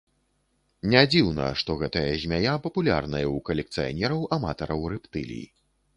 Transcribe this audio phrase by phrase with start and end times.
[0.93, 5.45] Не дзіўна, што гэтая змяя папулярная ў калекцыянераў-аматараў рэптылій.